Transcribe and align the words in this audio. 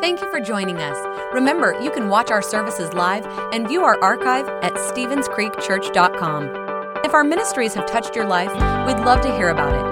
Thank 0.00 0.20
you 0.20 0.30
for 0.30 0.38
joining 0.38 0.76
us. 0.76 0.96
Remember, 1.34 1.76
you 1.82 1.90
can 1.90 2.08
watch 2.08 2.30
our 2.30 2.40
services 2.40 2.92
live 2.92 3.26
and 3.52 3.66
view 3.66 3.82
our 3.82 4.00
archive 4.00 4.46
at 4.62 4.74
StevensCreekChurch.com. 4.74 7.00
If 7.04 7.14
our 7.14 7.24
ministries 7.24 7.74
have 7.74 7.84
touched 7.86 8.14
your 8.14 8.26
life, 8.26 8.52
we'd 8.86 9.04
love 9.04 9.22
to 9.22 9.36
hear 9.36 9.48
about 9.48 9.74
it. 9.74 9.82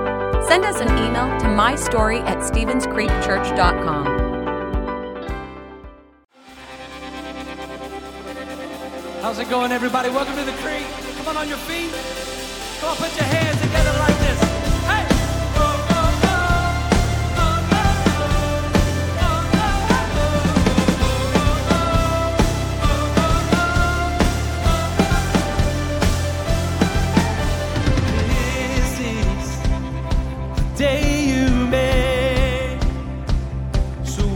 Send 0.46 0.64
us 0.64 0.80
an 0.80 0.86
email 0.90 1.26
to 1.40 1.46
mystory 1.46 2.20
at 2.20 2.38
StevensCreekChurch.com. 2.38 4.06
How's 9.22 9.40
it 9.40 9.50
going, 9.50 9.72
everybody? 9.72 10.10
Welcome 10.10 10.36
to 10.36 10.44
the 10.44 10.52
creek. 10.58 10.86
Come 11.16 11.26
on 11.28 11.36
on 11.38 11.48
your 11.48 11.58
feet. 11.58 11.90
Come 12.78 12.90
on, 12.90 12.96
put 12.96 13.12
your 13.16 13.24
hands 13.24 13.60
together 13.60 13.92
like 13.98 14.15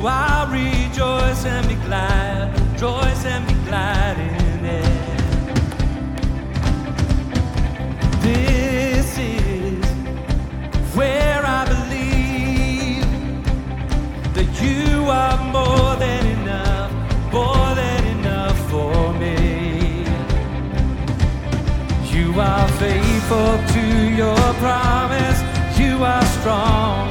So 0.00 0.06
I 0.06 0.48
rejoice 0.50 1.44
and 1.44 1.68
be 1.68 1.74
glad, 1.74 2.58
rejoice 2.72 3.26
and 3.26 3.46
be 3.46 3.52
glad 3.68 4.18
in 4.18 4.64
it. 4.64 4.86
This 8.22 9.18
is 9.18 9.84
where 10.96 11.42
I 11.44 11.66
believe 11.66 13.04
that 14.32 14.50
you 14.62 15.04
are 15.04 15.36
more 15.52 15.96
than 15.96 16.26
enough, 16.38 16.90
more 17.30 17.74
than 17.74 18.04
enough 18.18 18.58
for 18.70 19.12
me. 19.12 20.06
You 22.10 22.40
are 22.40 22.68
faithful 22.78 23.58
to 23.74 23.84
your 24.08 24.54
promise. 24.64 25.42
You 25.78 26.02
are 26.02 26.24
strong 26.24 27.10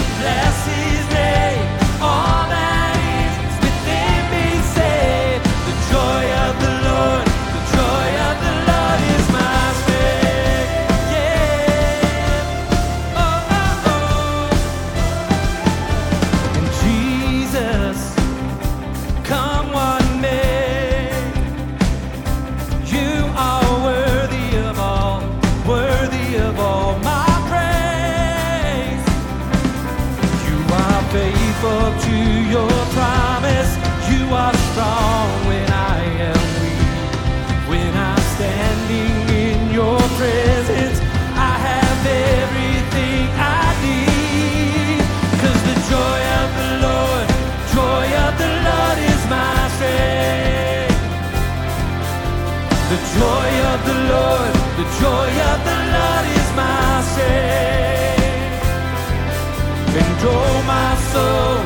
to 31.61 32.17
your 32.49 32.69
promise. 32.97 33.77
You 34.09 34.33
are 34.33 34.53
strong 34.71 35.29
when 35.45 35.69
I 35.69 36.01
am 36.29 36.41
weak. 36.61 37.69
When 37.69 37.93
I'm 37.95 38.23
standing 38.35 39.29
in 39.29 39.71
your 39.71 39.99
presence, 40.17 40.99
I 41.37 41.53
have 41.69 42.01
everything 42.41 43.29
I 43.37 43.63
need. 43.85 45.01
'Cause 45.37 45.61
the 45.69 45.77
joy 45.91 46.21
of 46.41 46.49
the 46.61 46.69
Lord, 46.87 47.27
joy 47.75 48.07
of 48.25 48.33
the 48.41 48.51
Lord 48.67 48.97
is 49.11 49.21
my 49.29 49.55
strength. 49.75 50.97
The 52.91 52.99
joy 53.19 53.49
of 53.71 53.79
the 53.89 53.97
Lord, 54.13 54.51
the 54.79 54.87
joy 55.01 55.31
of 55.51 55.59
the 55.69 55.79
Lord 55.95 56.25
is 56.39 56.49
my 56.55 57.03
strength. 57.11 57.59
And 59.99 60.21
oh, 60.33 60.63
my 60.73 60.90
so 61.13 61.60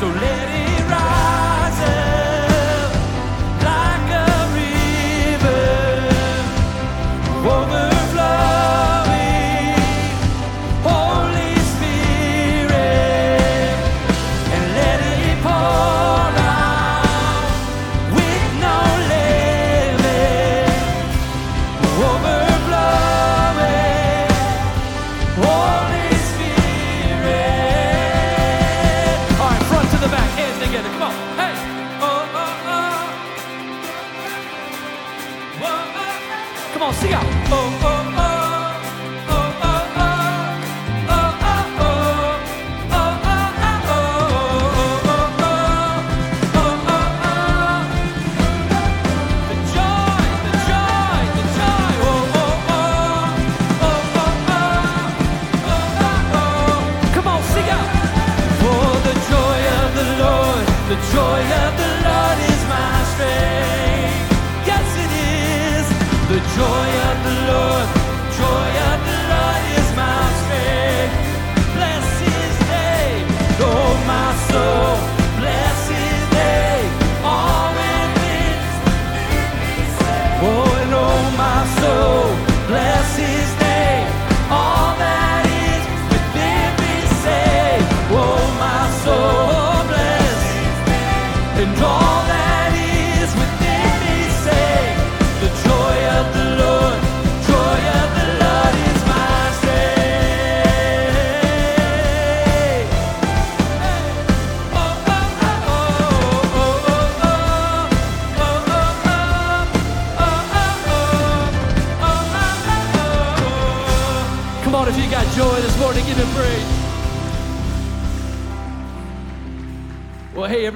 So 0.00 0.08
let 0.08 0.48
it 0.48 0.53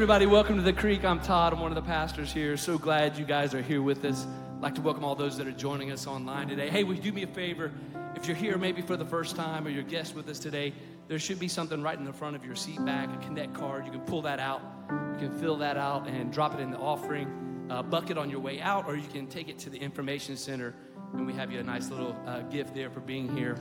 everybody, 0.09 0.25
welcome 0.25 0.57
to 0.57 0.63
the 0.63 0.73
Creek. 0.73 1.05
I'm 1.05 1.21
Todd. 1.21 1.53
I'm 1.53 1.61
one 1.61 1.71
of 1.71 1.75
the 1.75 1.83
pastors 1.83 2.33
here. 2.33 2.57
So 2.57 2.79
glad 2.79 3.19
you 3.19 3.27
guys 3.27 3.53
are 3.53 3.61
here 3.61 3.83
with 3.83 4.07
us. 4.07 4.27
I'd 4.55 4.63
like 4.63 4.75
to 4.77 4.81
welcome 4.81 5.05
all 5.05 5.15
those 5.15 5.37
that 5.37 5.47
are 5.47 5.53
joining 5.53 5.93
us 5.93 6.07
online 6.07 6.49
today. 6.49 6.71
Hey, 6.71 6.83
will 6.83 6.95
you 6.95 7.03
do 7.03 7.13
me 7.13 7.25
a 7.25 7.27
favor? 7.27 7.71
If 8.17 8.27
you're 8.27 8.35
here 8.35 8.57
maybe 8.57 8.81
for 8.81 8.97
the 8.97 9.05
first 9.05 9.37
time 9.37 9.67
or 9.67 9.69
you're 9.69 9.83
guest 9.83 10.15
with 10.15 10.27
us 10.31 10.39
today, 10.39 10.73
there 11.09 11.19
should 11.19 11.39
be 11.39 11.47
something 11.47 11.83
right 11.83 11.99
in 11.99 12.07
the 12.07 12.13
front 12.15 12.37
of 12.37 12.43
your 12.43 12.57
seat 12.57 12.83
back, 12.87 13.11
a 13.13 13.19
Connect 13.19 13.53
card. 13.53 13.85
You 13.85 13.93
can 13.93 14.01
pull 14.01 14.23
that 14.23 14.41
out. 14.41 14.63
You 14.91 15.29
can 15.29 15.39
fill 15.39 15.59
that 15.59 15.77
out 15.77 16.09
and 16.09 16.33
drop 16.33 16.55
it 16.55 16.61
in 16.61 16.71
the 16.71 16.79
offering 16.79 17.67
uh, 17.69 17.83
bucket 17.83 18.17
on 18.17 18.31
your 18.31 18.41
way 18.41 18.63
out, 18.63 18.87
or 18.87 18.97
you 18.97 19.09
can 19.09 19.27
take 19.27 19.51
it 19.51 19.59
to 19.59 19.69
the 19.69 19.77
information 19.77 20.39
center, 20.39 20.75
and 21.13 21.27
we 21.27 21.35
have 21.35 21.53
you 21.53 21.61
a 21.61 21.63
nice 21.63 21.91
little 21.91 22.17
uh, 22.27 22.41
gift 22.45 22.75
there 22.75 22.89
for 22.89 23.01
being 23.01 23.37
here. 23.37 23.59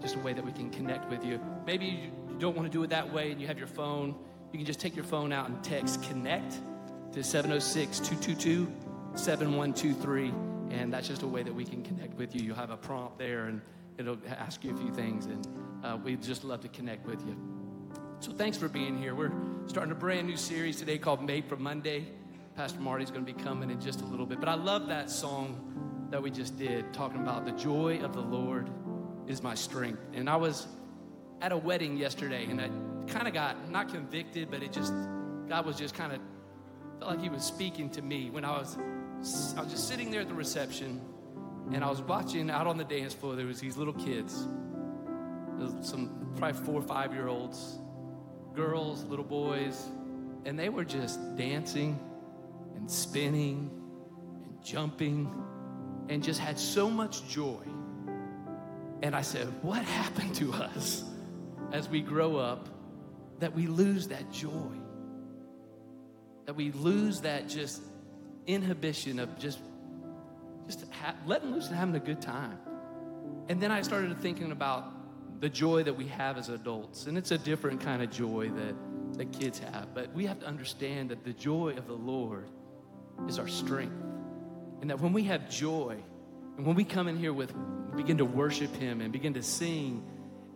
Just 0.00 0.16
a 0.16 0.20
way 0.20 0.32
that 0.32 0.46
we 0.46 0.52
can 0.52 0.70
connect 0.70 1.10
with 1.10 1.26
you. 1.26 1.38
Maybe 1.66 1.84
you 1.84 2.38
don't 2.38 2.56
want 2.56 2.66
to 2.66 2.72
do 2.72 2.82
it 2.84 2.88
that 2.88 3.12
way, 3.12 3.32
and 3.32 3.38
you 3.38 3.46
have 3.48 3.58
your 3.58 3.66
phone. 3.66 4.14
You 4.52 4.58
can 4.58 4.66
just 4.66 4.80
take 4.80 4.96
your 4.96 5.04
phone 5.04 5.32
out 5.32 5.48
and 5.48 5.62
text 5.62 6.02
connect 6.02 6.58
to 7.12 7.22
706 7.22 7.98
222 8.00 8.72
7123. 9.14 10.32
And 10.70 10.92
that's 10.92 11.08
just 11.08 11.22
a 11.22 11.26
way 11.26 11.42
that 11.42 11.54
we 11.54 11.64
can 11.64 11.82
connect 11.82 12.14
with 12.16 12.34
you. 12.34 12.42
You'll 12.42 12.56
have 12.56 12.70
a 12.70 12.76
prompt 12.76 13.18
there 13.18 13.46
and 13.46 13.60
it'll 13.98 14.18
ask 14.28 14.64
you 14.64 14.74
a 14.74 14.76
few 14.76 14.92
things. 14.92 15.26
And 15.26 15.46
uh, 15.84 15.98
we'd 16.02 16.22
just 16.22 16.44
love 16.44 16.60
to 16.62 16.68
connect 16.68 17.06
with 17.06 17.24
you. 17.26 17.36
So 18.20 18.32
thanks 18.32 18.56
for 18.56 18.68
being 18.68 18.98
here. 18.98 19.14
We're 19.14 19.32
starting 19.66 19.92
a 19.92 19.96
brand 19.96 20.26
new 20.26 20.36
series 20.36 20.76
today 20.76 20.98
called 20.98 21.24
Made 21.24 21.46
for 21.46 21.56
Monday. 21.56 22.06
Pastor 22.56 22.80
Marty's 22.80 23.10
going 23.10 23.24
to 23.24 23.32
be 23.32 23.42
coming 23.42 23.70
in 23.70 23.80
just 23.80 24.00
a 24.02 24.04
little 24.04 24.26
bit. 24.26 24.40
But 24.40 24.48
I 24.48 24.54
love 24.54 24.88
that 24.88 25.10
song 25.10 26.08
that 26.10 26.22
we 26.22 26.30
just 26.30 26.58
did, 26.58 26.92
talking 26.92 27.20
about 27.20 27.44
the 27.44 27.52
joy 27.52 28.00
of 28.02 28.12
the 28.12 28.20
Lord 28.20 28.68
is 29.26 29.42
my 29.42 29.54
strength. 29.54 30.02
And 30.12 30.28
I 30.28 30.36
was 30.36 30.66
at 31.40 31.52
a 31.52 31.56
wedding 31.56 31.96
yesterday 31.96 32.46
and 32.46 32.60
I 32.60 32.68
kind 33.10 33.28
of 33.28 33.34
got 33.34 33.70
not 33.70 33.88
convicted, 33.88 34.50
but 34.50 34.62
it 34.62 34.72
just, 34.72 34.92
God 35.48 35.66
was 35.66 35.76
just 35.76 35.94
kind 35.94 36.12
of, 36.12 36.20
felt 36.98 37.12
like 37.12 37.20
He 37.20 37.28
was 37.28 37.42
speaking 37.42 37.90
to 37.90 38.02
me 38.02 38.30
when 38.30 38.44
I 38.44 38.58
was, 38.58 38.76
I 39.56 39.62
was 39.62 39.70
just 39.70 39.88
sitting 39.88 40.10
there 40.10 40.20
at 40.20 40.28
the 40.28 40.34
reception 40.34 41.00
and 41.72 41.84
I 41.84 41.90
was 41.90 42.00
watching 42.00 42.50
out 42.50 42.66
on 42.66 42.76
the 42.76 42.84
dance 42.84 43.14
floor. 43.14 43.36
There 43.36 43.46
was 43.46 43.60
these 43.60 43.76
little 43.76 43.94
kids, 43.94 44.46
some 45.82 46.34
probably 46.36 46.64
four 46.64 46.80
or 46.80 46.82
five 46.82 47.12
year 47.12 47.28
olds, 47.28 47.78
girls, 48.54 49.04
little 49.04 49.24
boys, 49.24 49.88
and 50.44 50.58
they 50.58 50.68
were 50.68 50.84
just 50.84 51.36
dancing 51.36 51.98
and 52.76 52.90
spinning 52.90 53.70
and 54.44 54.64
jumping 54.64 55.30
and 56.08 56.22
just 56.22 56.40
had 56.40 56.58
so 56.58 56.90
much 56.90 57.28
joy. 57.28 57.62
And 59.02 59.14
I 59.14 59.22
said, 59.22 59.46
What 59.62 59.84
happened 59.84 60.34
to 60.36 60.52
us 60.52 61.04
as 61.72 61.88
we 61.88 62.00
grow 62.00 62.36
up 62.36 62.68
that 63.40 63.54
we 63.54 63.66
lose 63.66 64.08
that 64.08 64.30
joy? 64.30 64.72
That 66.46 66.54
we 66.54 66.72
lose 66.72 67.22
that 67.22 67.48
just 67.48 67.82
inhibition 68.46 69.18
of 69.18 69.38
just, 69.38 69.58
just 70.66 70.84
ha- 70.92 71.16
letting 71.26 71.52
loose 71.52 71.68
and 71.68 71.76
having 71.76 71.94
a 71.94 72.00
good 72.00 72.20
time. 72.20 72.58
And 73.48 73.60
then 73.60 73.72
I 73.72 73.82
started 73.82 74.18
thinking 74.20 74.52
about 74.52 75.40
the 75.40 75.48
joy 75.48 75.82
that 75.82 75.96
we 75.96 76.06
have 76.08 76.38
as 76.38 76.48
adults. 76.48 77.06
And 77.06 77.16
it's 77.16 77.30
a 77.30 77.38
different 77.38 77.80
kind 77.80 78.02
of 78.02 78.10
joy 78.10 78.50
that, 78.50 78.74
that 79.18 79.32
kids 79.32 79.58
have. 79.58 79.94
But 79.94 80.12
we 80.12 80.26
have 80.26 80.40
to 80.40 80.46
understand 80.46 81.10
that 81.10 81.24
the 81.24 81.32
joy 81.32 81.74
of 81.76 81.86
the 81.86 81.94
Lord 81.94 82.48
is 83.28 83.38
our 83.38 83.48
strength. 83.48 83.96
And 84.80 84.90
that 84.90 85.00
when 85.00 85.12
we 85.12 85.24
have 85.24 85.50
joy, 85.50 85.96
and 86.56 86.66
when 86.66 86.76
we 86.76 86.84
come 86.84 87.08
in 87.08 87.16
here 87.16 87.32
with, 87.32 87.52
begin 87.96 88.18
to 88.18 88.24
worship 88.24 88.74
Him 88.76 89.00
and 89.00 89.12
begin 89.12 89.34
to 89.34 89.42
sing, 89.42 90.02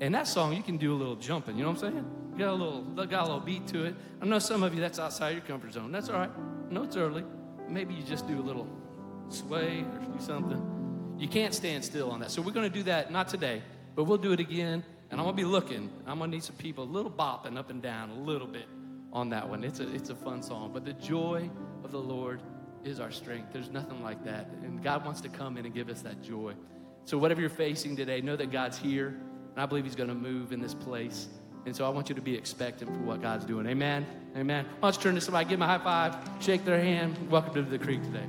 and 0.00 0.14
that 0.14 0.26
song, 0.26 0.54
you 0.54 0.62
can 0.62 0.76
do 0.76 0.92
a 0.92 0.96
little 0.96 1.16
jumping, 1.16 1.56
you 1.56 1.62
know 1.62 1.70
what 1.70 1.82
I'm 1.84 1.92
saying? 1.92 2.10
Got 2.36 2.48
a 2.48 2.52
little, 2.52 2.82
got 2.82 3.12
a 3.12 3.26
little 3.26 3.40
beat 3.40 3.66
to 3.68 3.84
it. 3.84 3.94
I 4.20 4.26
know 4.26 4.38
some 4.38 4.62
of 4.62 4.74
you, 4.74 4.80
that's 4.80 4.98
outside 4.98 5.30
your 5.30 5.42
comfort 5.42 5.72
zone. 5.72 5.92
That's 5.92 6.08
all 6.08 6.18
right. 6.18 6.30
Know 6.70 6.82
it's 6.82 6.96
early. 6.96 7.24
Maybe 7.68 7.94
you 7.94 8.02
just 8.02 8.26
do 8.26 8.40
a 8.40 8.42
little 8.42 8.68
sway 9.28 9.84
or 9.92 9.98
do 9.98 10.20
something. 10.20 11.16
You 11.18 11.28
can't 11.28 11.54
stand 11.54 11.84
still 11.84 12.10
on 12.10 12.20
that. 12.20 12.30
So 12.30 12.42
we're 12.42 12.52
going 12.52 12.70
to 12.70 12.76
do 12.76 12.82
that, 12.84 13.12
not 13.12 13.28
today, 13.28 13.62
but 13.94 14.04
we'll 14.04 14.18
do 14.18 14.32
it 14.32 14.40
again. 14.40 14.82
And 15.10 15.20
I'm 15.20 15.26
going 15.26 15.36
to 15.36 15.42
be 15.42 15.48
looking. 15.48 15.90
I'm 16.06 16.18
going 16.18 16.30
to 16.30 16.36
need 16.36 16.42
some 16.42 16.56
people, 16.56 16.84
a 16.84 16.86
little 16.86 17.10
bopping 17.10 17.56
up 17.56 17.70
and 17.70 17.80
down 17.80 18.10
a 18.10 18.14
little 18.14 18.48
bit 18.48 18.66
on 19.12 19.28
that 19.30 19.48
one. 19.48 19.62
It's 19.62 19.78
a, 19.78 19.94
it's 19.94 20.10
a 20.10 20.14
fun 20.14 20.42
song. 20.42 20.72
But 20.72 20.84
the 20.84 20.94
joy 20.94 21.48
of 21.84 21.92
the 21.92 22.00
Lord 22.00 22.40
is 22.84 22.98
our 22.98 23.12
strength. 23.12 23.52
There's 23.52 23.70
nothing 23.70 24.02
like 24.02 24.24
that. 24.24 24.48
And 24.62 24.82
God 24.82 25.04
wants 25.04 25.20
to 25.20 25.28
come 25.28 25.56
in 25.56 25.66
and 25.66 25.74
give 25.74 25.88
us 25.88 26.02
that 26.02 26.22
joy. 26.22 26.54
So, 27.04 27.18
whatever 27.18 27.40
you're 27.40 27.50
facing 27.50 27.96
today, 27.96 28.20
know 28.20 28.34
that 28.34 28.50
God's 28.50 28.78
here. 28.78 29.08
And 29.52 29.62
I 29.62 29.66
believe 29.66 29.84
He's 29.84 29.94
going 29.94 30.08
to 30.08 30.14
move 30.14 30.52
in 30.52 30.60
this 30.60 30.74
place. 30.74 31.28
And 31.66 31.74
so 31.74 31.86
I 31.86 31.88
want 31.88 32.08
you 32.08 32.14
to 32.14 32.20
be 32.20 32.34
expectant 32.34 32.90
for 32.90 33.02
what 33.02 33.22
God's 33.22 33.44
doing. 33.44 33.66
Amen. 33.66 34.06
Amen. 34.36 34.66
Why 34.80 34.90
don't 34.90 34.96
you 34.96 35.02
turn 35.02 35.14
to 35.14 35.20
somebody, 35.20 35.48
give 35.48 35.58
them 35.58 35.68
a 35.68 35.78
high 35.78 35.82
five, 35.82 36.16
shake 36.40 36.64
their 36.64 36.80
hand. 36.80 37.30
Welcome 37.30 37.54
to 37.54 37.62
the 37.62 37.78
creek 37.78 38.02
today. 38.02 38.26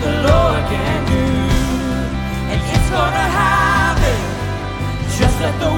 the 0.00 0.12
Lord 0.28 0.62
can 0.72 1.00
do. 1.06 1.24
And 2.52 2.60
it's 2.74 2.90
gonna 2.90 3.28
happen. 3.42 4.18
Just 5.18 5.40
let 5.40 5.54
the 5.60 5.77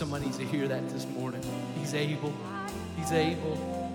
somebody 0.00 0.24
needs 0.24 0.38
to 0.38 0.46
hear 0.46 0.66
that 0.66 0.88
this 0.88 1.06
morning. 1.08 1.42
He's 1.78 1.92
able. 1.92 2.32
He's 2.96 3.12
able. 3.12 3.92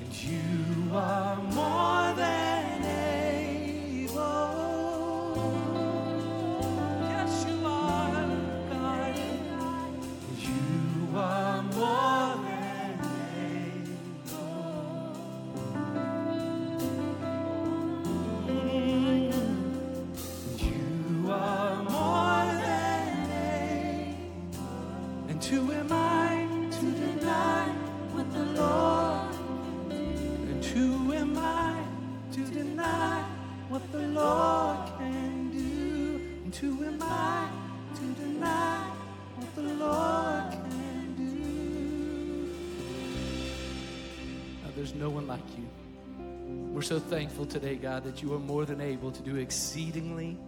And 0.00 0.22
you 0.24 0.92
are 0.92 1.36
more 1.36 2.12
than 2.16 2.47
there's 44.78 44.94
no 44.94 45.10
one 45.10 45.26
like 45.26 45.40
you. 45.56 45.68
We're 46.72 46.82
so 46.82 47.00
thankful 47.00 47.46
today, 47.46 47.74
God, 47.74 48.04
that 48.04 48.22
you 48.22 48.32
are 48.32 48.38
more 48.38 48.64
than 48.64 48.80
able 48.80 49.10
to 49.10 49.22
do 49.22 49.34
exceedingly, 49.34 50.38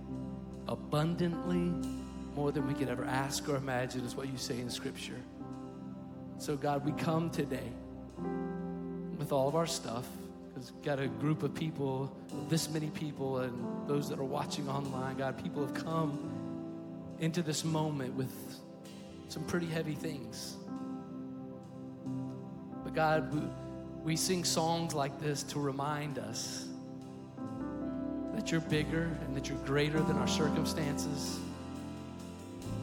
abundantly, 0.68 1.74
more 2.36 2.52
than 2.52 2.64
we 2.68 2.74
could 2.74 2.88
ever 2.88 3.04
ask 3.04 3.48
or 3.48 3.56
imagine, 3.56 4.04
is 4.04 4.14
what 4.14 4.28
you 4.28 4.38
say 4.38 4.60
in 4.60 4.70
Scripture. 4.70 5.20
So, 6.38 6.56
God, 6.56 6.84
we 6.86 6.92
come 6.92 7.30
today 7.30 7.72
with 9.18 9.32
all 9.32 9.48
of 9.48 9.56
our 9.56 9.66
stuff 9.66 10.06
because 10.54 10.70
got 10.84 11.00
a 11.00 11.08
group 11.08 11.42
of 11.42 11.52
people, 11.52 12.16
this 12.48 12.70
many 12.70 12.90
people, 12.90 13.38
and 13.38 13.88
those 13.88 14.08
that 14.10 14.20
are 14.20 14.24
watching 14.24 14.68
online. 14.68 15.16
God, 15.16 15.42
people 15.42 15.66
have 15.66 15.74
come 15.74 17.16
into 17.18 17.42
this 17.42 17.64
moment 17.64 18.14
with 18.14 18.32
some 19.26 19.42
pretty 19.42 19.66
heavy 19.66 19.96
things. 19.96 20.56
But 22.84 22.94
God, 22.94 23.32
we, 24.04 24.16
sing 24.16 24.44
songs 24.44 24.94
like 24.94 25.20
this 25.20 25.42
to 25.44 25.60
remind 25.60 26.18
us 26.18 26.66
that 28.34 28.50
you're 28.50 28.60
bigger 28.62 29.10
and 29.24 29.36
that 29.36 29.48
you're 29.48 29.58
greater 29.58 30.00
than 30.00 30.16
our 30.16 30.28
circumstances. 30.28 31.38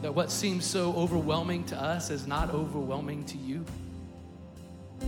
That 0.02 0.14
what 0.14 0.30
seems 0.30 0.64
so 0.64 0.92
overwhelming 0.94 1.64
to 1.64 1.76
us 1.76 2.10
is 2.10 2.26
not 2.26 2.50
overwhelming 2.50 3.24
to 3.24 3.38
you. 3.38 3.64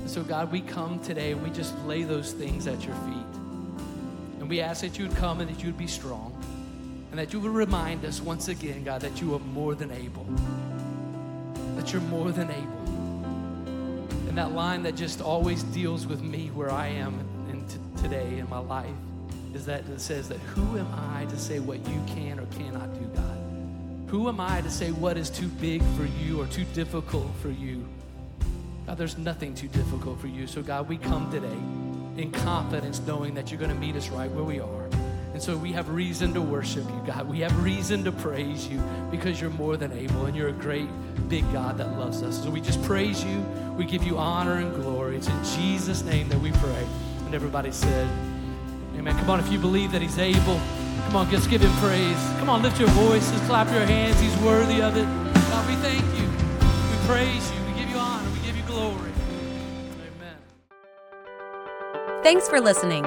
So, 0.06 0.22
God, 0.22 0.50
we 0.50 0.60
come 0.60 0.98
today 1.00 1.32
and 1.32 1.42
we 1.42 1.50
just 1.50 1.78
lay 1.84 2.02
those 2.02 2.32
things 2.32 2.66
at 2.66 2.84
your 2.84 2.94
feet. 2.96 3.40
And 4.40 4.48
we 4.48 4.60
ask 4.60 4.80
that 4.82 4.98
you 4.98 5.06
would 5.06 5.16
come 5.16 5.40
and 5.40 5.48
that 5.48 5.60
you 5.60 5.66
would 5.66 5.78
be 5.78 5.86
strong. 5.86 6.36
And 7.10 7.18
that 7.18 7.32
you 7.32 7.40
would 7.40 7.52
remind 7.52 8.04
us 8.04 8.20
once 8.20 8.48
again, 8.48 8.84
God, 8.84 9.00
that 9.02 9.20
you 9.20 9.34
are 9.34 9.40
more 9.40 9.74
than 9.74 9.90
able. 9.92 10.26
That 11.76 11.92
you're 11.92 12.02
more 12.02 12.30
than 12.32 12.50
able. 12.50 12.79
That 14.40 14.52
line 14.52 14.84
that 14.84 14.96
just 14.96 15.20
always 15.20 15.64
deals 15.64 16.06
with 16.06 16.22
me 16.22 16.46
where 16.54 16.70
I 16.72 16.86
am 16.86 17.12
in 17.50 17.62
t- 17.68 17.76
today 18.00 18.38
in 18.38 18.48
my 18.48 18.58
life 18.58 18.88
is 19.52 19.66
that 19.66 19.80
it 19.80 20.00
says 20.00 20.30
that 20.30 20.38
who 20.38 20.78
am 20.78 20.86
I 21.14 21.26
to 21.26 21.36
say 21.36 21.58
what 21.58 21.86
you 21.86 22.02
can 22.06 22.40
or 22.40 22.46
cannot 22.46 22.90
do, 22.98 23.04
God? 23.14 23.38
Who 24.08 24.30
am 24.30 24.40
I 24.40 24.62
to 24.62 24.70
say 24.70 24.92
what 24.92 25.18
is 25.18 25.28
too 25.28 25.48
big 25.48 25.82
for 25.94 26.06
you 26.06 26.40
or 26.40 26.46
too 26.46 26.64
difficult 26.72 27.30
for 27.42 27.50
you? 27.50 27.86
God, 28.86 28.96
there's 28.96 29.18
nothing 29.18 29.54
too 29.54 29.68
difficult 29.68 30.18
for 30.18 30.28
you. 30.28 30.46
So, 30.46 30.62
God, 30.62 30.88
we 30.88 30.96
come 30.96 31.30
today 31.30 32.22
in 32.22 32.32
confidence 32.32 32.98
knowing 33.06 33.34
that 33.34 33.50
you're 33.50 33.60
going 33.60 33.74
to 33.74 33.76
meet 33.76 33.94
us 33.94 34.08
right 34.08 34.30
where 34.30 34.44
we 34.44 34.58
are. 34.58 34.79
And 35.40 35.46
so 35.46 35.56
we 35.56 35.72
have 35.72 35.88
reason 35.88 36.34
to 36.34 36.42
worship 36.42 36.84
you, 36.84 37.02
God. 37.06 37.26
We 37.26 37.40
have 37.40 37.64
reason 37.64 38.04
to 38.04 38.12
praise 38.12 38.68
you 38.68 38.78
because 39.10 39.40
you're 39.40 39.48
more 39.48 39.78
than 39.78 39.90
able 39.90 40.26
and 40.26 40.36
you're 40.36 40.50
a 40.50 40.52
great, 40.52 40.86
big 41.30 41.50
God 41.50 41.78
that 41.78 41.98
loves 41.98 42.22
us. 42.22 42.44
So 42.44 42.50
we 42.50 42.60
just 42.60 42.82
praise 42.82 43.24
you. 43.24 43.40
We 43.74 43.86
give 43.86 44.04
you 44.04 44.18
honor 44.18 44.56
and 44.56 44.74
glory. 44.74 45.16
It's 45.16 45.28
in 45.28 45.44
Jesus' 45.56 46.02
name 46.02 46.28
that 46.28 46.38
we 46.38 46.52
pray. 46.52 46.86
And 47.24 47.34
everybody 47.34 47.72
said, 47.72 48.06
Amen. 48.98 49.16
Come 49.16 49.30
on, 49.30 49.40
if 49.40 49.50
you 49.50 49.58
believe 49.58 49.92
that 49.92 50.02
He's 50.02 50.18
able, 50.18 50.60
come 51.06 51.16
on, 51.16 51.30
just 51.30 51.48
give 51.48 51.62
Him 51.62 51.72
praise. 51.78 52.22
Come 52.38 52.50
on, 52.50 52.60
lift 52.60 52.78
your 52.78 52.90
voices, 52.90 53.40
clap 53.46 53.72
your 53.72 53.86
hands. 53.86 54.20
He's 54.20 54.36
worthy 54.40 54.82
of 54.82 54.94
it. 54.98 55.06
God, 55.06 55.66
we 55.66 55.74
thank 55.76 56.04
you. 56.20 56.28
We 56.28 57.06
praise 57.08 57.50
you. 57.50 57.64
We 57.64 57.80
give 57.80 57.88
you 57.88 57.96
honor. 57.96 58.28
We 58.30 58.46
give 58.46 58.58
you 58.58 58.64
glory. 58.64 59.10
Amen. 60.18 60.36
Thanks 62.22 62.46
for 62.46 62.60
listening. 62.60 63.06